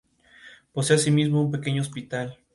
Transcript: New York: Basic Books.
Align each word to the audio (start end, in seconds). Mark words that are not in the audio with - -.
New 0.73 0.81
York: 0.81 1.63
Basic 1.63 2.09
Books. 2.09 2.37